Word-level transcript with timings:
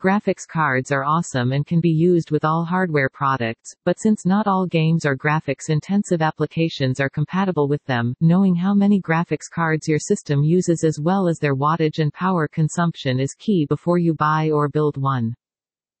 Graphics 0.00 0.48
cards 0.48 0.90
are 0.90 1.04
awesome 1.04 1.52
and 1.52 1.66
can 1.66 1.78
be 1.78 1.90
used 1.90 2.30
with 2.30 2.42
all 2.42 2.64
hardware 2.64 3.10
products, 3.10 3.74
but 3.84 4.00
since 4.00 4.24
not 4.24 4.46
all 4.46 4.64
games 4.64 5.04
or 5.04 5.14
graphics-intensive 5.14 6.22
applications 6.22 7.00
are 7.00 7.10
compatible 7.10 7.68
with 7.68 7.84
them, 7.84 8.14
knowing 8.22 8.54
how 8.54 8.72
many 8.72 8.98
graphics 8.98 9.50
cards 9.52 9.86
your 9.86 9.98
system 9.98 10.42
uses 10.42 10.84
as 10.84 10.98
well 10.98 11.28
as 11.28 11.38
their 11.38 11.54
wattage 11.54 11.98
and 11.98 12.14
power 12.14 12.48
consumption 12.48 13.20
is 13.20 13.34
key 13.34 13.66
before 13.66 13.98
you 13.98 14.14
buy 14.14 14.50
or 14.50 14.70
build 14.70 14.96
one. 14.96 15.34